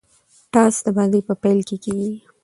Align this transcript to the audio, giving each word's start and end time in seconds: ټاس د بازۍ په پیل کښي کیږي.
ټاس 0.53 0.75
د 0.85 0.87
بازۍ 0.95 1.21
په 1.27 1.33
پیل 1.41 1.59
کښي 1.67 1.77
کیږي. 1.83 2.11